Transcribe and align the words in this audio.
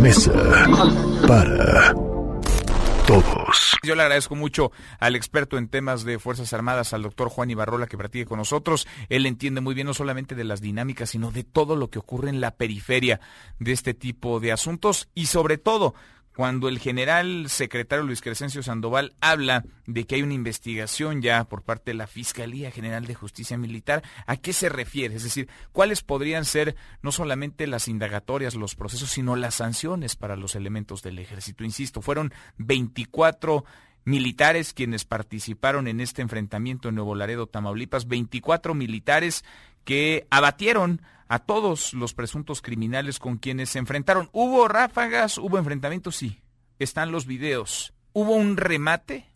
Mesa 0.00 0.32
para 1.26 1.94
todos. 3.06 3.76
Yo 3.82 3.94
le 3.94 4.02
agradezco 4.02 4.34
mucho 4.34 4.70
al 4.98 5.16
experto 5.16 5.58
en 5.58 5.68
temas 5.68 6.04
de 6.04 6.18
Fuerzas 6.18 6.52
Armadas, 6.52 6.92
al 6.92 7.02
doctor 7.02 7.28
Juan 7.28 7.50
Ibarrola, 7.50 7.86
que 7.86 7.98
practique 7.98 8.26
con 8.26 8.38
nosotros. 8.38 8.86
Él 9.08 9.26
entiende 9.26 9.60
muy 9.60 9.74
bien 9.74 9.86
no 9.86 9.94
solamente 9.94 10.34
de 10.34 10.44
las 10.44 10.60
dinámicas, 10.60 11.10
sino 11.10 11.30
de 11.30 11.44
todo 11.44 11.76
lo 11.76 11.90
que 11.90 11.98
ocurre 11.98 12.30
en 12.30 12.40
la 12.40 12.52
periferia 12.52 13.20
de 13.58 13.72
este 13.72 13.94
tipo 13.94 14.40
de 14.40 14.52
asuntos 14.52 15.08
y 15.14 15.26
sobre 15.26 15.58
todo 15.58 15.94
cuando 16.34 16.68
el 16.68 16.78
general 16.78 17.48
secretario 17.48 18.04
Luis 18.04 18.20
Crescencio 18.20 18.62
Sandoval 18.62 19.14
habla 19.20 19.64
de 19.86 20.04
que 20.04 20.16
hay 20.16 20.22
una 20.22 20.34
investigación 20.34 21.22
ya 21.22 21.44
por 21.44 21.62
parte 21.62 21.90
de 21.90 21.96
la 21.96 22.06
Fiscalía 22.06 22.70
General 22.70 23.06
de 23.06 23.14
Justicia 23.14 23.58
Militar, 23.58 24.02
¿a 24.26 24.36
qué 24.36 24.52
se 24.52 24.68
refiere? 24.68 25.14
Es 25.14 25.24
decir, 25.24 25.48
¿cuáles 25.72 26.02
podrían 26.02 26.44
ser 26.44 26.76
no 27.02 27.12
solamente 27.12 27.66
las 27.66 27.88
indagatorias, 27.88 28.54
los 28.54 28.74
procesos, 28.74 29.10
sino 29.10 29.36
las 29.36 29.56
sanciones 29.56 30.16
para 30.16 30.36
los 30.36 30.54
elementos 30.54 31.02
del 31.02 31.18
ejército? 31.18 31.64
Insisto, 31.64 32.00
fueron 32.00 32.32
24 32.58 33.64
militares 34.04 34.72
quienes 34.72 35.04
participaron 35.04 35.86
en 35.86 36.00
este 36.00 36.22
enfrentamiento 36.22 36.88
en 36.88 36.96
Nuevo 36.96 37.14
Laredo, 37.14 37.46
Tamaulipas, 37.46 38.08
24 38.08 38.74
militares 38.74 39.44
que 39.84 40.26
abatieron 40.30 41.02
a 41.28 41.38
todos 41.38 41.94
los 41.94 42.14
presuntos 42.14 42.60
criminales 42.60 43.18
con 43.18 43.38
quienes 43.38 43.70
se 43.70 43.78
enfrentaron. 43.78 44.28
¿Hubo 44.32 44.68
ráfagas? 44.68 45.38
¿Hubo 45.38 45.58
enfrentamientos? 45.58 46.16
Sí. 46.16 46.42
Están 46.78 47.10
los 47.10 47.26
videos. 47.26 47.94
¿Hubo 48.12 48.32
un 48.32 48.56
remate? 48.56 49.26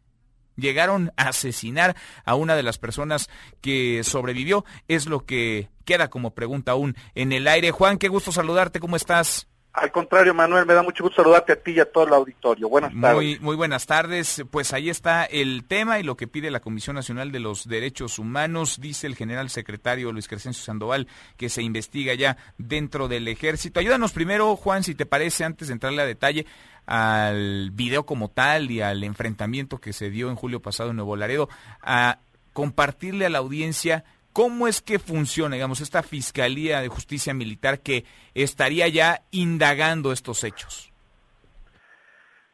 Llegaron 0.57 1.13
a 1.17 1.29
asesinar 1.29 1.97
a 2.25 2.35
una 2.35 2.57
de 2.57 2.63
las 2.63 2.79
personas 2.79 3.29
que 3.61 4.03
sobrevivió. 4.05 4.65
Es 4.89 5.07
lo 5.07 5.25
que 5.25 5.71
queda 5.85 6.09
como 6.09 6.35
pregunta 6.35 6.73
aún 6.73 6.97
en 7.15 7.33
el 7.33 7.49
aire. 7.49 7.71
Juan, 7.71 7.99
qué 7.99 8.09
gusto 8.09 8.33
saludarte. 8.33 8.81
¿Cómo 8.81 8.97
estás? 8.97 9.49
Al 9.77 9.93
contrario, 9.93 10.33
Manuel, 10.33 10.65
me 10.65 10.73
da 10.73 10.83
mucho 10.83 11.05
gusto 11.05 11.23
saludarte 11.23 11.53
a 11.53 11.57
ti 11.57 11.73
y 11.73 11.81
a 11.81 11.85
todo 11.85 12.07
el 12.07 12.15
auditorio. 12.15 12.67
Buenas 12.67 12.99
tardes. 12.99 13.15
Muy, 13.15 13.39
muy 13.41 13.57
buenas 13.57 13.85
tardes. 13.85 14.43
Pues 14.51 14.73
ahí 14.73 14.89
está 14.89 15.25
el 15.25 15.65
tema 15.69 15.99
y 15.99 16.03
lo 16.03 16.17
que 16.17 16.27
pide 16.27 16.51
la 16.51 16.61
Comisión 16.61 16.97
Nacional 16.97 17.31
de 17.31 17.41
los 17.41 17.69
Derechos 17.69 18.19
Humanos. 18.19 18.81
Dice 18.81 19.07
el 19.07 19.17
general 19.17 19.51
secretario 19.51 20.13
Luis 20.13 20.29
Crescencio 20.29 20.65
Sandoval 20.65 21.09
que 21.37 21.51
se 21.51 21.61
investiga 21.61 22.15
ya 22.15 22.39
dentro 22.57 23.07
del 23.07 23.29
ejército. 23.29 23.79
Ayúdanos 23.79 24.13
primero, 24.13 24.57
Juan, 24.57 24.83
si 24.83 24.95
te 24.95 25.05
parece, 25.05 25.45
antes 25.45 25.69
de 25.69 25.75
entrarle 25.75 26.01
a 26.01 26.07
detalle 26.07 26.47
al 26.87 27.71
video 27.73 28.07
como 28.07 28.31
tal 28.31 28.71
y 28.71 28.81
al 28.81 29.05
enfrentamiento 29.05 29.77
que 29.79 29.93
se 29.93 30.09
dio 30.09 30.31
en 30.31 30.37
julio 30.37 30.63
pasado 30.63 30.89
en 30.89 30.97
Nuevo 30.97 31.17
Laredo, 31.17 31.51
a 31.83 32.21
compartirle 32.55 33.27
a 33.27 33.31
la 33.31 33.39
audiencia 33.39 34.05
¿Cómo 34.37 34.69
es 34.69 34.83
que 34.83 34.99
funciona, 34.99 35.55
digamos, 35.55 35.81
esta 35.81 36.03
Fiscalía 36.03 36.83
de 36.83 36.89
Justicia 36.89 37.33
Militar 37.33 37.81
que 37.81 38.05
estaría 38.35 38.87
ya 38.87 39.23
indagando 39.31 40.13
estos 40.13 40.45
hechos? 40.45 40.93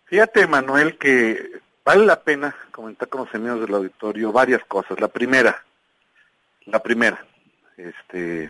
Fíjate, 0.05 0.47
Manuel, 0.47 0.97
que 0.97 1.61
vale 1.85 2.07
la 2.07 2.23
pena 2.23 2.55
comentar 2.71 3.09
con 3.09 3.25
los 3.25 3.35
amigos 3.35 3.63
del 3.63 3.75
auditorio 3.75 4.31
varias 4.31 4.65
cosas. 4.67 5.01
La 5.01 5.09
primera, 5.09 5.61
la 6.67 6.81
primera, 6.81 7.27
este, 7.77 8.49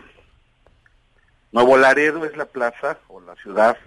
Nuevo 1.51 1.75
Laredo 1.75 2.25
es 2.25 2.37
la 2.37 2.45
plaza 2.45 2.99
o 3.07 3.19
la 3.19 3.33
ciudad 3.37 3.79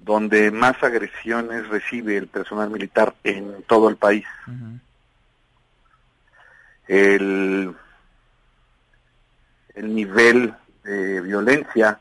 donde 0.00 0.50
más 0.50 0.82
agresiones 0.82 1.68
recibe 1.68 2.16
el 2.16 2.28
personal 2.28 2.70
militar 2.70 3.12
en 3.22 3.62
todo 3.64 3.90
el 3.90 3.96
país. 3.96 4.24
El 6.88 7.76
el 9.74 9.94
nivel 9.94 10.54
de 10.82 11.20
violencia, 11.20 11.98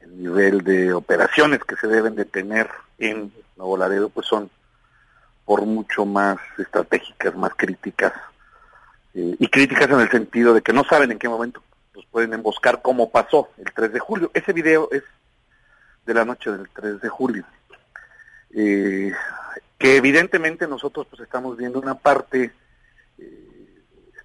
el 0.00 0.22
nivel 0.22 0.62
de 0.62 0.92
operaciones 0.92 1.60
que 1.64 1.76
se 1.76 1.86
deben 1.86 2.14
de 2.14 2.24
tener 2.24 2.68
en 2.98 3.32
Nuevo 3.56 3.76
Laredo, 3.76 4.08
pues 4.08 4.26
son 4.26 4.50
por 5.44 5.64
mucho 5.64 6.04
más 6.04 6.38
estratégicas, 6.58 7.34
más 7.36 7.52
críticas, 7.56 8.12
eh, 9.14 9.36
y 9.38 9.48
críticas 9.48 9.88
en 9.90 10.00
el 10.00 10.10
sentido 10.10 10.52
de 10.52 10.62
que 10.62 10.72
no 10.72 10.84
saben 10.84 11.12
en 11.12 11.18
qué 11.18 11.28
momento 11.28 11.62
los 11.94 12.04
pueden 12.06 12.34
emboscar 12.34 12.82
como 12.82 13.10
pasó 13.10 13.48
el 13.56 13.72
3 13.72 13.92
de 13.92 13.98
julio. 13.98 14.30
Ese 14.34 14.52
video 14.52 14.88
es 14.92 15.02
de 16.04 16.14
la 16.14 16.24
noche 16.24 16.50
del 16.50 16.68
3 16.68 17.00
de 17.00 17.08
julio. 17.08 17.44
Eh, 18.54 19.12
que 19.78 19.96
evidentemente 19.96 20.66
nosotros 20.66 21.06
pues 21.08 21.22
estamos 21.22 21.56
viendo 21.56 21.78
una 21.78 21.94
parte 21.94 22.52
eh, 23.18 23.45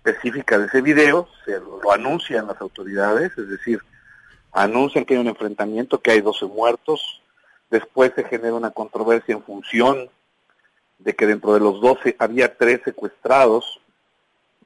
específica 0.03 0.57
de 0.57 0.66
ese 0.66 0.81
video, 0.81 1.28
se 1.45 1.59
lo 1.59 1.91
anuncian 1.91 2.47
las 2.47 2.59
autoridades, 2.59 3.38
es 3.38 3.50
decir, 3.50 3.79
anuncian 4.51 5.06
que 5.06 5.13
hay 5.13 5.19
un 5.19 5.28
enfrentamiento, 5.28 6.01
que 6.01 6.12
hay 6.12 6.22
12 6.22 6.45
muertos, 6.45 7.22
después 7.69 8.12
se 8.16 8.23
genera 8.23 8.56
una 8.56 8.72
controversia 8.72 9.34
en 9.34 9.44
función 9.44 10.09
de 10.97 11.16
que 11.16 11.28
dentro 11.28 11.53
de 11.53 11.59
los 11.59 11.81
12 11.81 12.16
había 12.19 12.57
tres 12.57 12.81
secuestrados, 12.84 13.79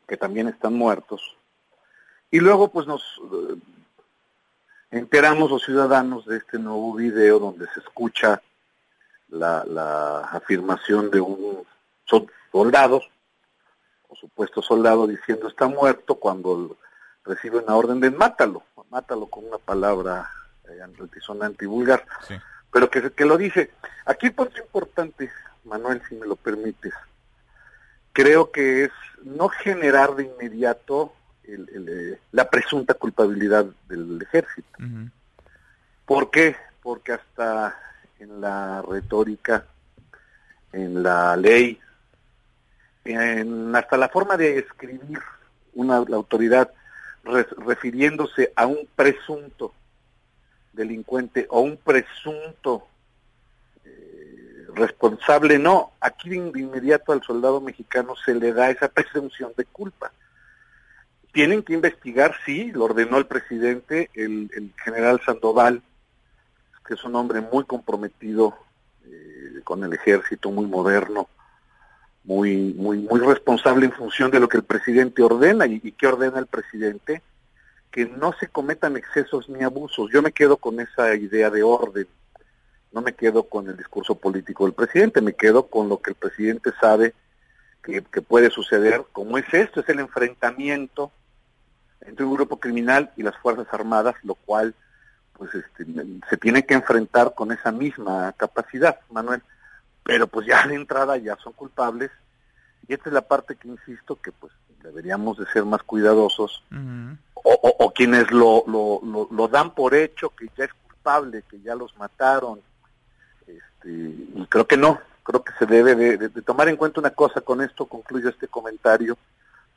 que 0.07 0.17
también 0.17 0.47
están 0.47 0.73
muertos, 0.73 1.35
y 2.31 2.39
luego 2.39 2.69
pues 2.69 2.87
nos 2.87 3.01
eh, 3.01 3.55
enteramos 4.91 5.49
los 5.49 5.63
ciudadanos 5.63 6.25
de 6.25 6.37
este 6.37 6.59
nuevo 6.59 6.93
video 6.93 7.39
donde 7.39 7.65
se 7.73 7.79
escucha 7.79 8.41
la, 9.29 10.19
afirmación 10.31 11.09
de 11.11 11.19
un 11.19 11.65
soldados 12.51 13.09
supuesto 14.15 14.61
soldado 14.61 15.07
diciendo 15.07 15.47
está 15.47 15.67
muerto 15.67 16.15
cuando 16.15 16.77
recibe 17.23 17.59
una 17.59 17.75
orden 17.75 17.99
de 17.99 18.11
mátalo, 18.11 18.63
mátalo 18.89 19.27
con 19.27 19.45
una 19.45 19.57
palabra 19.57 20.29
eh, 20.69 20.81
antisonante 20.81 21.65
y 21.65 21.67
vulgar, 21.67 22.05
pero 22.71 22.89
que, 22.89 23.11
que 23.11 23.25
lo 23.25 23.37
dice. 23.37 23.71
Aquí 24.05 24.27
el 24.27 24.33
punto 24.33 24.59
importante, 24.59 25.31
Manuel, 25.63 26.01
si 26.07 26.15
me 26.15 26.27
lo 26.27 26.35
permites, 26.35 26.93
creo 28.13 28.51
que 28.51 28.85
es 28.85 28.91
no 29.23 29.49
generar 29.49 30.15
de 30.15 30.23
inmediato 30.23 31.13
eh, 31.43 32.19
la 32.31 32.49
presunta 32.49 32.93
culpabilidad 32.93 33.65
del 33.87 34.21
ejército. 34.21 34.77
¿Por 36.05 36.31
qué? 36.31 36.55
Porque 36.81 37.13
hasta 37.13 37.77
en 38.19 38.39
la 38.39 38.81
retórica, 38.81 39.65
en 40.71 41.03
la 41.03 41.35
ley, 41.35 41.79
en, 43.05 43.75
hasta 43.75 43.97
la 43.97 44.09
forma 44.09 44.35
de 44.35 44.59
escribir 44.59 45.19
una 45.73 46.03
la 46.07 46.15
autoridad 46.15 46.71
refiriéndose 47.57 48.51
a 48.55 48.65
un 48.67 48.87
presunto 48.95 49.73
delincuente 50.73 51.47
o 51.49 51.61
un 51.61 51.77
presunto 51.77 52.87
eh, 53.83 54.67
responsable, 54.75 55.57
no, 55.57 55.93
aquí 55.99 56.29
de, 56.29 56.35
inmediato 56.37 57.13
al 57.13 57.23
soldado 57.23 57.61
mexicano 57.61 58.15
se 58.15 58.35
le 58.35 58.53
da 58.53 58.69
esa 58.69 58.89
presunción 58.89 59.53
de 59.57 59.65
culpa. 59.65 60.11
Tienen 61.31 61.63
que 61.63 61.73
investigar, 61.73 62.35
sí, 62.45 62.71
lo 62.71 62.85
ordenó 62.85 63.17
el 63.17 63.25
presidente, 63.25 64.09
el, 64.13 64.49
el 64.55 64.71
general 64.83 65.19
Sandoval, 65.25 65.81
que 66.85 66.93
es 66.93 67.03
un 67.03 67.15
hombre 67.15 67.41
muy 67.41 67.63
comprometido 67.63 68.55
eh, 69.05 69.61
con 69.63 69.83
el 69.83 69.93
ejército, 69.93 70.51
muy 70.51 70.67
moderno, 70.67 71.27
muy, 72.25 72.73
muy, 72.73 72.97
muy 72.97 73.19
responsable 73.19 73.85
en 73.85 73.91
función 73.91 74.31
de 74.31 74.39
lo 74.39 74.49
que 74.49 74.57
el 74.57 74.63
presidente 74.63 75.21
ordena 75.21 75.65
y, 75.67 75.79
qué 75.91 76.07
ordena 76.07 76.39
el 76.39 76.47
presidente, 76.47 77.21
que 77.91 78.05
no 78.05 78.33
se 78.39 78.47
cometan 78.47 78.97
excesos 78.97 79.47
ni 79.47 79.63
abusos. 79.63 80.09
Yo 80.11 80.21
me 80.21 80.31
quedo 80.31 80.57
con 80.57 80.79
esa 80.79 81.15
idea 81.15 81.49
de 81.49 81.63
orden, 81.63 82.07
no 82.91 83.01
me 83.01 83.13
quedo 83.13 83.43
con 83.43 83.69
el 83.69 83.77
discurso 83.77 84.15
político 84.15 84.65
del 84.65 84.73
presidente, 84.73 85.21
me 85.21 85.33
quedo 85.33 85.67
con 85.67 85.87
lo 85.87 86.01
que 86.01 86.11
el 86.11 86.15
presidente 86.15 86.71
sabe 86.79 87.13
que, 87.83 88.01
puede 88.01 88.49
suceder, 88.49 89.03
como 89.11 89.37
es 89.37 89.45
esto, 89.53 89.81
es 89.81 89.89
el 89.89 89.99
enfrentamiento 89.99 91.11
entre 92.01 92.25
un 92.25 92.33
grupo 92.33 92.59
criminal 92.59 93.11
y 93.15 93.21
las 93.21 93.37
Fuerzas 93.37 93.67
Armadas, 93.71 94.15
lo 94.23 94.33
cual 94.33 94.73
pues 95.33 95.53
este, 95.53 95.85
se 96.27 96.37
tiene 96.37 96.65
que 96.65 96.73
enfrentar 96.73 97.35
con 97.35 97.51
esa 97.51 97.71
misma 97.71 98.33
capacidad, 98.37 98.99
Manuel 99.11 99.43
pero 100.05 100.27
pues 100.27 100.45
ya 100.45 100.65
de 100.67 100.75
entrada 100.75 101.17
ya 101.17 101.35
son 101.37 101.53
culpables 101.53 102.11
y 102.87 102.93
esta 102.93 103.09
es 103.09 103.13
la 103.13 103.21
parte 103.21 103.55
que 103.55 103.67
insisto 103.67 104.19
que 104.21 104.31
pues 104.31 104.53
deberíamos 104.83 105.37
de 105.37 105.45
ser 105.47 105.65
más 105.65 105.81
cuidadosos 105.83 106.63
o, 107.33 107.93
quienes 107.93 108.31
lo, 108.31 108.63
lo, 108.67 109.27
lo, 109.31 109.47
dan 109.47 109.73
por 109.73 109.93
hecho 109.93 110.29
que 110.29 110.47
ya 110.57 110.65
es 110.65 110.73
culpable, 110.73 111.43
que 111.49 111.59
ya 111.61 111.75
los 111.75 111.95
mataron 111.97 112.59
este, 113.47 113.89
y 113.89 114.45
creo 114.49 114.67
que 114.67 114.77
no, 114.77 114.99
creo 115.23 115.43
que 115.43 115.53
se 115.59 115.65
debe 115.65 115.95
de, 115.95 116.29
tomar 116.41 116.67
en 116.69 116.75
cuenta 116.75 116.99
una 116.99 117.11
cosa, 117.11 117.41
con 117.41 117.61
esto 117.61 117.85
concluyo 117.85 118.29
este 118.29 118.47
comentario 118.47 119.17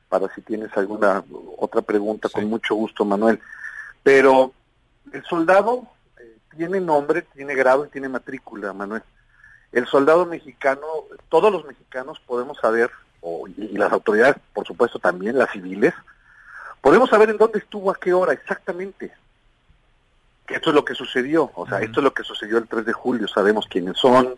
para 0.08 0.32
si 0.34 0.40
tienes 0.40 0.74
alguna 0.76 1.22
otra 1.58 1.82
pregunta, 1.82 2.28
con 2.30 2.44
mucho 2.46 2.74
gusto 2.74 3.04
Manuel, 3.04 3.40
pero 4.02 4.52
el 5.12 5.22
soldado 5.24 5.86
eh, 6.18 6.38
tiene 6.56 6.80
nombre, 6.80 7.22
tiene 7.34 7.54
grado 7.54 7.84
y 7.84 7.90
tiene 7.90 8.08
matrícula, 8.08 8.72
Manuel 8.72 9.02
el 9.72 9.86
soldado 9.86 10.26
mexicano, 10.26 10.86
todos 11.28 11.52
los 11.52 11.64
mexicanos 11.66 12.20
podemos 12.20 12.58
saber, 12.58 12.90
y 13.56 13.76
las 13.76 13.92
autoridades, 13.92 14.36
por 14.54 14.66
supuesto 14.66 14.98
también, 14.98 15.36
las 15.36 15.50
civiles, 15.50 15.94
podemos 16.80 17.10
saber 17.10 17.30
en 17.30 17.36
dónde 17.36 17.58
estuvo, 17.58 17.90
a 17.90 17.94
qué 17.96 18.12
hora 18.12 18.32
exactamente. 18.32 19.12
que 20.46 20.54
esto 20.54 20.70
es 20.70 20.74
lo 20.74 20.84
que 20.84 20.94
sucedió, 20.94 21.50
o 21.54 21.68
sea, 21.68 21.80
esto 21.80 22.00
es 22.00 22.04
lo 22.04 22.14
que 22.14 22.22
sucedió 22.22 22.56
el 22.56 22.66
3 22.66 22.86
de 22.86 22.92
julio, 22.92 23.28
sabemos 23.28 23.66
quiénes 23.68 23.98
son, 23.98 24.34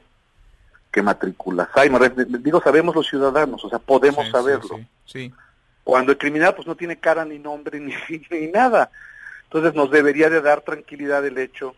qué 0.90 1.02
matrículas 1.02 1.68
hay, 1.74 1.88
digo, 2.40 2.60
sabemos 2.60 2.94
los 2.96 3.06
ciudadanos, 3.06 3.64
o 3.64 3.68
sea, 3.68 3.78
podemos 3.78 4.28
saberlo. 4.30 4.80
Sí, 5.04 5.32
Cuando 5.84 6.12
el 6.12 6.18
criminal 6.18 6.54
pues 6.54 6.66
no 6.66 6.74
tiene 6.74 6.98
cara 6.98 7.24
ni 7.24 7.38
nombre 7.38 7.78
ni, 7.80 7.94
ni 8.30 8.46
nada. 8.48 8.90
Entonces 9.44 9.74
nos 9.74 9.90
debería 9.90 10.30
de 10.30 10.40
dar 10.40 10.60
tranquilidad 10.62 11.24
el 11.26 11.38
hecho 11.38 11.74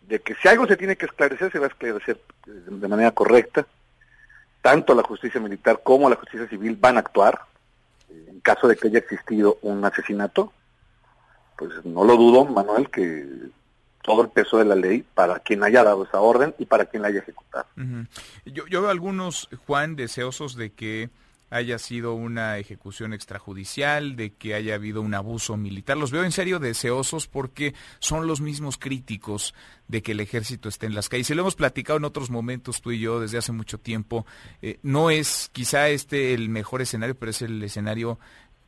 de 0.00 0.20
que 0.20 0.34
si 0.36 0.48
algo 0.48 0.66
se 0.66 0.76
tiene 0.76 0.96
que 0.96 1.06
esclarecer, 1.06 1.52
se 1.52 1.58
va 1.58 1.66
a 1.66 1.68
esclarecer 1.68 2.20
de 2.46 2.88
manera 2.88 3.12
correcta. 3.12 3.66
Tanto 4.62 4.94
la 4.94 5.02
justicia 5.02 5.40
militar 5.40 5.80
como 5.82 6.10
la 6.10 6.16
justicia 6.16 6.48
civil 6.48 6.76
van 6.78 6.96
a 6.96 7.00
actuar 7.00 7.40
en 8.08 8.40
caso 8.40 8.68
de 8.68 8.76
que 8.76 8.88
haya 8.88 8.98
existido 8.98 9.58
un 9.62 9.84
asesinato. 9.84 10.52
Pues 11.56 11.84
no 11.84 12.04
lo 12.04 12.16
dudo, 12.16 12.44
Manuel, 12.44 12.90
que 12.90 13.26
todo 14.02 14.22
el 14.22 14.28
peso 14.28 14.58
de 14.58 14.64
la 14.64 14.74
ley 14.74 15.04
para 15.14 15.40
quien 15.40 15.62
haya 15.62 15.84
dado 15.84 16.04
esa 16.04 16.20
orden 16.20 16.54
y 16.58 16.64
para 16.64 16.86
quien 16.86 17.02
la 17.02 17.08
haya 17.08 17.20
ejecutado. 17.20 17.66
yo, 18.46 18.66
yo 18.66 18.82
veo 18.82 18.90
algunos, 18.90 19.48
Juan, 19.66 19.96
deseosos 19.96 20.56
de 20.56 20.70
que 20.72 21.10
haya 21.50 21.78
sido 21.78 22.14
una 22.14 22.58
ejecución 22.58 23.12
extrajudicial, 23.12 24.16
de 24.16 24.32
que 24.34 24.54
haya 24.54 24.74
habido 24.76 25.02
un 25.02 25.14
abuso 25.14 25.56
militar. 25.56 25.96
Los 25.96 26.10
veo 26.10 26.24
en 26.24 26.32
serio 26.32 26.58
deseosos 26.58 27.26
porque 27.26 27.74
son 27.98 28.26
los 28.26 28.40
mismos 28.40 28.78
críticos 28.78 29.54
de 29.88 30.02
que 30.02 30.12
el 30.12 30.20
ejército 30.20 30.68
esté 30.68 30.86
en 30.86 30.94
las 30.94 31.08
calles. 31.08 31.28
Y 31.30 31.34
lo 31.34 31.42
hemos 31.42 31.56
platicado 31.56 31.98
en 31.98 32.04
otros 32.04 32.30
momentos 32.30 32.80
tú 32.80 32.92
y 32.92 33.00
yo 33.00 33.20
desde 33.20 33.38
hace 33.38 33.52
mucho 33.52 33.78
tiempo. 33.78 34.24
Eh, 34.62 34.78
no 34.82 35.10
es 35.10 35.50
quizá 35.52 35.88
este 35.88 36.34
el 36.34 36.48
mejor 36.48 36.82
escenario, 36.82 37.18
pero 37.18 37.30
es 37.30 37.42
el 37.42 37.62
escenario 37.62 38.18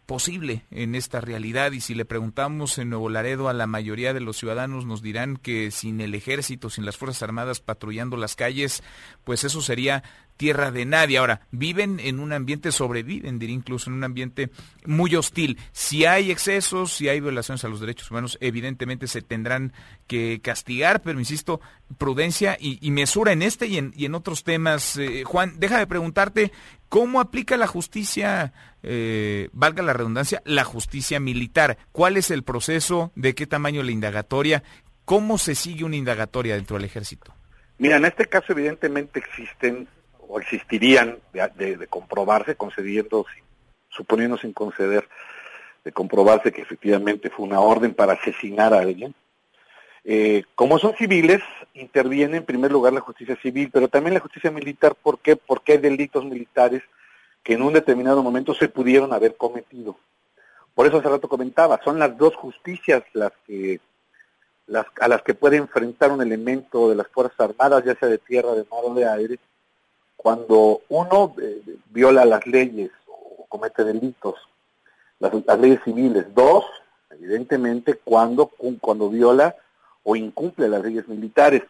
posible 0.07 0.65
en 0.71 0.95
esta 0.95 1.21
realidad 1.21 1.73
y 1.73 1.81
si 1.81 1.95
le 1.95 2.05
preguntamos 2.05 2.77
en 2.79 2.91
Nuevo 2.91 3.09
Laredo 3.09 3.49
a 3.49 3.53
la 3.53 3.67
mayoría 3.67 4.13
de 4.13 4.21
los 4.21 4.37
ciudadanos 4.37 4.85
nos 4.85 5.01
dirán 5.01 5.37
que 5.37 5.71
sin 5.71 6.01
el 6.01 6.15
ejército, 6.15 6.71
sin 6.71 6.85
las 6.85 6.97
Fuerzas 6.97 7.23
Armadas 7.23 7.61
patrullando 7.61 8.17
las 8.17 8.35
calles, 8.35 8.83
pues 9.25 9.45
eso 9.45 9.63
sería 9.63 10.03
tierra 10.43 10.73
de 10.73 10.85
nadie. 10.85 11.19
Ahora, 11.19 11.43
viven 11.53 12.01
en 12.01 12.19
un 12.19 12.33
ambiente, 12.33 12.73
sobreviven, 12.73 13.39
diría 13.39 13.55
incluso, 13.55 13.89
en 13.89 13.95
un 13.95 14.03
ambiente 14.03 14.51
muy 14.85 15.15
hostil. 15.15 15.57
Si 15.71 16.05
hay 16.05 16.33
excesos, 16.33 16.93
si 16.93 17.09
hay 17.09 17.21
violaciones 17.21 17.65
a 17.65 17.69
los 17.69 17.79
derechos 17.79 18.11
humanos, 18.11 18.39
evidentemente 18.41 19.07
se 19.07 19.23
tendrán 19.23 19.73
que 20.09 20.41
castigar, 20.43 21.01
pero 21.01 21.21
insisto, 21.21 21.61
prudencia 21.97 22.57
y, 22.59 22.91
mesura 22.91 23.31
en 23.31 23.43
este 23.43 23.69
y 23.69 23.79
en, 23.79 23.95
y 23.97 24.05
en 24.05 24.17
otros 24.17 24.43
temas. 24.43 24.97
Eh, 24.97 25.23
Juan, 25.23 25.61
deja 25.61 25.79
de 25.79 25.87
preguntarte 25.87 26.51
cómo 26.89 27.21
aplica 27.21 27.57
la 27.57 27.69
justicia, 27.69 28.53
eh, 28.83 29.49
valga 29.53 29.85
la 29.85 29.93
redundancia, 29.93 30.43
la 30.45 30.65
justicia 30.65 31.21
militar. 31.21 31.79
¿Cuál 31.93 32.17
es 32.17 32.33
el 32.33 32.43
proceso? 32.43 33.13
¿De 33.15 33.37
qué 33.37 33.47
tamaño 33.47 33.85
la 33.85 33.93
indagatoria? 33.93 34.65
¿Cómo 35.05 35.39
se 35.39 35.55
sigue 35.55 35.85
una 35.85 35.95
indagatoria 35.95 36.57
dentro 36.57 36.79
del 36.79 36.87
ejército? 36.87 37.33
Mira, 37.79 37.99
en 37.99 38.07
este 38.07 38.27
caso 38.27 38.47
evidentemente 38.51 39.21
existen 39.21 39.87
o 40.33 40.41
existirían 40.41 41.19
de, 41.35 41.87
comprobarse, 41.91 42.57
concediendo, 42.57 43.27
suponiendo 43.91 44.39
sin 44.39 44.55
conceder, 44.55 45.07
de 45.85 45.93
comprobarse 45.93 46.53
que 46.53 46.63
efectivamente 46.63 47.29
fue 47.29 47.45
una 47.45 47.61
orden 47.61 47.93
para 47.93 48.15
asesinar 48.15 48.73
a 48.73 48.79
alguien. 48.79 49.15
Eh, 50.05 50.45
como 50.55 50.79
son 50.79 50.97
civiles, 50.97 51.43
interviene 51.75 52.39
en 52.39 52.47
primer 52.47 52.73
lugar 52.73 52.95
la 52.95 53.03
justicia 53.03 53.37
civil, 53.43 53.69
pero 53.71 53.89
también 53.89 54.15
la 54.15 54.21
justicia 54.21 54.51
militar. 54.51 54.95
¿Por 54.95 55.19
qué? 55.19 55.37
Porque 55.37 55.73
hay 55.73 55.79
delitos 55.79 56.25
militares 56.25 56.83
que 57.43 57.53
en 57.53 57.61
un 57.61 57.75
determinado 57.75 58.23
momento 58.23 58.55
se 58.55 58.71
pudieron 58.71 59.13
haber 59.13 59.37
cometido. 59.37 59.99
Por 60.75 60.87
eso 60.87 60.97
hace 60.97 61.11
rato 61.11 61.29
comentaba, 61.29 61.79
son 61.85 61.99
las 61.99 62.17
dos 62.17 62.35
justicias 62.37 63.03
las 63.13 63.33
que 63.47 63.81
las, 64.67 64.87
a 64.99 65.09
las 65.09 65.21
que 65.21 65.35
puede 65.35 65.59
enfrentar 65.59 66.11
un 66.11 66.23
elemento 66.23 66.89
de 66.89 66.97
las 66.97 67.09
Fuerzas 67.09 67.39
Armadas, 67.39 67.85
ya 67.85 67.95
sea 67.97 68.09
de 68.09 68.17
tierra, 68.17 68.53
de 68.53 68.65
mar 68.71 68.81
o 68.83 68.95
de 68.95 69.07
aire, 69.07 69.39
cuando 70.23 70.83
uno 70.89 71.35
eh, 71.43 71.61
viola 71.91 72.25
las 72.25 72.47
leyes 72.47 72.91
o 73.07 73.45
comete 73.49 73.83
delitos, 73.83 74.37
las, 75.19 75.59
leyes 75.59 75.81
civiles. 75.85 76.33
Dos, 76.35 76.65
evidentemente, 77.11 77.95
cuando, 78.03 78.51
cuando 78.81 79.11
viola 79.11 79.57
o 80.05 80.15
incumple 80.15 80.69
las 80.69 80.83
leyes 80.83 81.09
militares. 81.09 81.63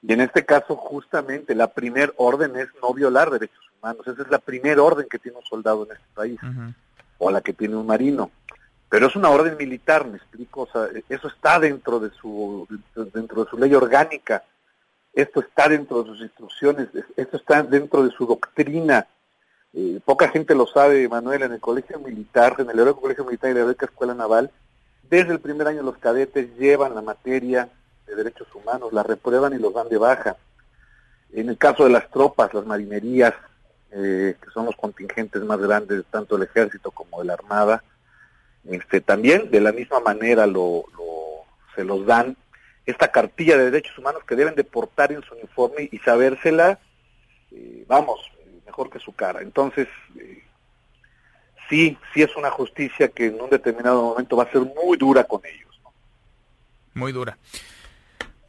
Y 0.00 0.12
en 0.12 0.20
este 0.20 0.44
caso, 0.44 0.76
justamente, 0.76 1.56
la 1.56 1.68
primer 1.68 2.14
orden 2.16 2.54
es 2.56 2.68
no 2.80 2.94
violar 2.94 3.30
derechos 3.30 3.64
humanos. 3.80 4.06
Esa 4.06 4.22
es 4.22 4.30
la 4.30 4.38
primera 4.38 4.80
orden 4.82 5.06
que 5.10 5.18
tiene 5.18 5.38
un 5.38 5.44
soldado 5.44 5.84
en 5.84 5.92
este 5.92 6.06
país, 6.14 6.40
o 7.18 7.30
la 7.30 7.40
que 7.40 7.52
tiene 7.52 7.76
un 7.76 7.86
marino. 7.86 8.30
Pero 8.88 9.08
es 9.08 9.16
una 9.16 9.30
orden 9.30 9.56
militar, 9.58 10.06
me 10.06 10.18
explico, 10.18 10.62
o 10.62 10.68
sea, 10.68 10.88
eso 11.08 11.28
está 11.28 11.58
dentro 11.58 11.98
de 11.98 12.10
su, 12.10 12.66
dentro 13.12 13.44
de 13.44 13.50
su 13.50 13.58
ley 13.58 13.74
orgánica 13.74 14.44
esto 15.22 15.40
está 15.40 15.68
dentro 15.68 16.02
de 16.02 16.10
sus 16.10 16.20
instrucciones, 16.20 16.88
esto 17.16 17.36
está 17.36 17.64
dentro 17.64 18.04
de 18.04 18.10
su 18.12 18.24
doctrina. 18.24 19.08
Eh, 19.74 19.98
poca 20.04 20.28
gente 20.28 20.54
lo 20.54 20.66
sabe, 20.68 21.08
Manuel, 21.08 21.42
en 21.42 21.52
el 21.54 21.60
colegio 21.60 21.98
militar, 21.98 22.54
en 22.58 22.70
el 22.70 22.78
Heroico 22.78 23.00
Colegio 23.00 23.24
Militar 23.24 23.50
y 23.50 23.54
la 23.54 23.60
Heroica 23.60 23.86
Escuela 23.86 24.14
Naval, 24.14 24.52
desde 25.10 25.32
el 25.32 25.40
primer 25.40 25.66
año 25.66 25.82
los 25.82 25.98
cadetes 25.98 26.56
llevan 26.56 26.94
la 26.94 27.02
materia 27.02 27.68
de 28.06 28.14
derechos 28.14 28.46
humanos, 28.54 28.92
la 28.92 29.02
reprueban 29.02 29.52
y 29.54 29.58
los 29.58 29.74
dan 29.74 29.88
de 29.88 29.98
baja. 29.98 30.36
En 31.32 31.48
el 31.48 31.58
caso 31.58 31.82
de 31.82 31.90
las 31.90 32.08
tropas, 32.10 32.54
las 32.54 32.64
marinerías, 32.64 33.34
eh, 33.90 34.36
que 34.40 34.50
son 34.50 34.66
los 34.66 34.76
contingentes 34.76 35.42
más 35.42 35.58
grandes, 35.58 36.04
tanto 36.12 36.36
del 36.36 36.46
ejército 36.48 36.92
como 36.92 37.18
de 37.18 37.24
la 37.24 37.34
armada, 37.34 37.82
este, 38.68 39.00
también 39.00 39.50
de 39.50 39.60
la 39.60 39.72
misma 39.72 39.98
manera 39.98 40.46
lo, 40.46 40.84
lo, 40.96 41.44
se 41.74 41.82
los 41.82 42.06
dan 42.06 42.36
esta 42.90 43.08
cartilla 43.08 43.56
de 43.58 43.70
derechos 43.70 43.98
humanos 43.98 44.22
que 44.26 44.34
deben 44.34 44.54
de 44.54 44.64
portar 44.64 45.12
en 45.12 45.22
su 45.22 45.34
uniforme 45.34 45.90
y 45.92 45.98
sabérsela, 45.98 46.78
eh, 47.52 47.84
vamos, 47.86 48.18
mejor 48.64 48.88
que 48.88 48.98
su 48.98 49.12
cara. 49.12 49.42
Entonces, 49.42 49.88
eh, 50.18 50.42
sí, 51.68 51.98
sí 52.14 52.22
es 52.22 52.34
una 52.34 52.50
justicia 52.50 53.08
que 53.08 53.26
en 53.26 53.40
un 53.40 53.50
determinado 53.50 54.02
momento 54.02 54.36
va 54.36 54.44
a 54.44 54.50
ser 54.50 54.62
muy 54.62 54.96
dura 54.96 55.24
con 55.24 55.42
ellos. 55.44 55.80
Muy 56.94 57.12
dura. 57.12 57.36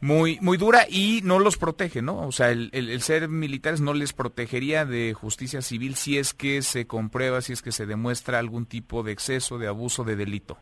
Muy, 0.00 0.38
muy 0.40 0.56
dura 0.56 0.86
y 0.88 1.20
no 1.22 1.38
los 1.38 1.58
protege, 1.58 2.00
¿no? 2.00 2.26
O 2.26 2.32
sea, 2.32 2.50
el, 2.50 2.70
el, 2.72 3.02
ser 3.02 3.28
militares 3.28 3.82
no 3.82 3.92
les 3.92 4.14
protegería 4.14 4.86
de 4.86 5.12
justicia 5.12 5.60
civil 5.60 5.94
si 5.96 6.16
es 6.16 6.32
que 6.32 6.62
se 6.62 6.86
comprueba, 6.86 7.42
si 7.42 7.52
es 7.52 7.60
que 7.60 7.72
se 7.72 7.84
demuestra 7.84 8.38
algún 8.38 8.64
tipo 8.64 9.02
de 9.02 9.12
exceso, 9.12 9.58
de 9.58 9.68
abuso, 9.68 10.02
de 10.02 10.16
delito. 10.16 10.56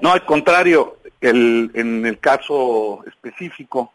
No, 0.00 0.12
al 0.12 0.24
contrario, 0.24 0.95
el, 1.20 1.70
en 1.74 2.06
el 2.06 2.18
caso 2.18 3.04
específico, 3.06 3.92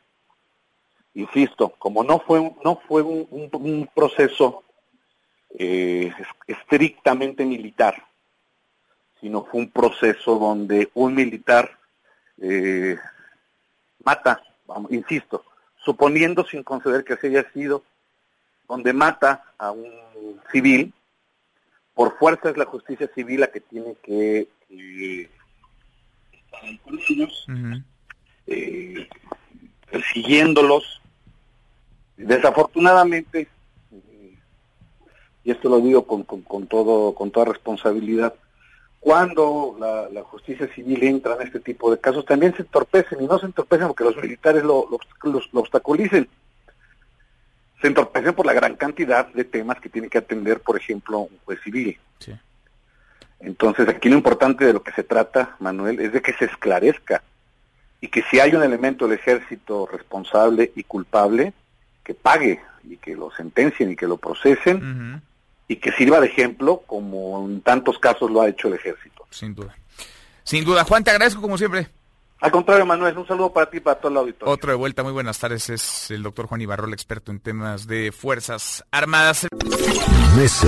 insisto, 1.13 1.69
como 1.77 2.03
no 2.03 2.19
fue 2.19 2.39
no 2.63 2.81
fue 2.87 3.01
un, 3.01 3.89
proceso 3.93 4.63
eh, 5.57 6.11
estrictamente 6.47 7.45
militar, 7.45 8.05
sino 9.19 9.43
fue 9.45 9.61
un 9.61 9.69
proceso 9.69 10.37
donde 10.37 10.89
un 10.93 11.13
militar 11.13 11.77
eh, 12.41 12.97
mata, 14.03 14.41
vamos, 14.65 14.91
insisto, 14.91 15.45
suponiendo 15.83 16.45
sin 16.45 16.63
conceder 16.63 17.03
que 17.03 17.13
así 17.13 17.27
haya 17.27 17.49
sido, 17.51 17.83
donde 18.67 18.93
mata 18.93 19.43
a 19.57 19.71
un 19.71 19.91
civil, 20.51 20.93
por 21.93 22.17
fuerza 22.17 22.49
es 22.49 22.57
la 22.57 22.65
justicia 22.65 23.09
civil 23.13 23.41
la 23.41 23.51
que 23.51 23.59
tiene 23.59 23.95
que 24.01 24.47
eh, 24.69 25.29
con 26.83 26.99
ellos, 27.09 27.47
eh, 28.47 29.07
persiguiéndolos. 29.89 31.01
Desafortunadamente, 32.17 33.47
eh, 33.91 34.37
y 35.43 35.51
esto 35.51 35.69
lo 35.69 35.79
digo 35.79 36.05
con, 36.05 36.23
con, 36.23 36.67
todo, 36.67 37.15
con 37.15 37.31
toda 37.31 37.45
responsabilidad, 37.45 38.35
cuando 38.99 39.75
la, 39.79 40.23
justicia 40.23 40.71
civil 40.75 41.03
entra 41.03 41.35
en 41.35 41.47
este 41.47 41.59
tipo 41.59 41.89
de 41.89 41.99
casos, 41.99 42.23
también 42.25 42.55
se 42.55 42.61
entorpecen, 42.61 43.21
y 43.21 43.25
no 43.25 43.39
se 43.39 43.47
entorpecen 43.47 43.87
porque 43.87 44.03
los 44.03 44.15
militares 44.17 44.63
lo, 44.63 44.87
lo, 45.23 45.59
obstaculicen, 45.59 46.29
se 47.81 47.87
entorpecen 47.87 48.35
por 48.35 48.45
la 48.45 48.53
gran 48.53 48.75
cantidad 48.75 49.25
de 49.27 49.43
temas 49.43 49.79
que 49.81 49.89
tiene 49.89 50.07
que 50.07 50.19
atender, 50.19 50.59
por 50.59 50.77
ejemplo, 50.77 51.21
un 51.21 51.39
juez 51.43 51.59
civil. 51.63 51.97
Sí. 52.19 52.33
Entonces, 53.41 53.87
aquí 53.89 54.09
lo 54.09 54.15
importante 54.15 54.65
de 54.65 54.73
lo 54.73 54.83
que 54.83 54.91
se 54.91 55.03
trata, 55.03 55.55
Manuel, 55.59 55.99
es 55.99 56.13
de 56.13 56.21
que 56.21 56.33
se 56.33 56.45
esclarezca 56.45 57.23
y 57.99 58.07
que 58.07 58.23
si 58.23 58.39
hay 58.39 58.53
un 58.55 58.63
elemento 58.63 59.07
del 59.07 59.17
ejército 59.19 59.87
responsable 59.91 60.71
y 60.75 60.83
culpable, 60.83 61.53
que 62.03 62.13
pague 62.13 62.61
y 62.83 62.97
que 62.97 63.15
lo 63.15 63.31
sentencien 63.31 63.91
y 63.91 63.95
que 63.95 64.07
lo 64.07 64.17
procesen 64.17 65.21
y 65.67 65.75
que 65.77 65.91
sirva 65.93 66.19
de 66.19 66.27
ejemplo 66.27 66.83
como 66.85 67.47
en 67.47 67.61
tantos 67.61 67.97
casos 67.99 68.29
lo 68.29 68.41
ha 68.41 68.49
hecho 68.49 68.67
el 68.67 68.75
ejército. 68.75 69.25
Sin 69.29 69.55
duda. 69.55 69.75
Sin 70.43 70.65
duda. 70.65 70.83
Juan, 70.83 71.03
te 71.03 71.11
agradezco 71.11 71.41
como 71.41 71.57
siempre. 71.57 71.87
Al 72.41 72.51
contrario, 72.51 72.87
Manuel, 72.87 73.15
un 73.15 73.27
saludo 73.27 73.53
para 73.53 73.69
ti 73.69 73.77
y 73.77 73.79
para 73.81 73.99
todo 73.99 74.11
el 74.11 74.17
auditorio. 74.17 74.51
Otro 74.51 74.71
de 74.71 74.75
vuelta, 74.75 75.03
muy 75.03 75.13
buenas 75.13 75.37
tardes, 75.37 75.69
es 75.69 76.09
el 76.09 76.23
doctor 76.23 76.47
Juan 76.47 76.59
Ibarrol, 76.59 76.91
experto 76.91 77.31
en 77.31 77.39
temas 77.39 77.85
de 77.85 78.11
Fuerzas 78.11 78.83
Armadas. 78.91 79.47
Mesa 80.35 80.67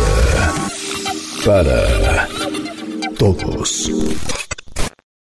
para 1.43 2.27
todos. 3.31 4.42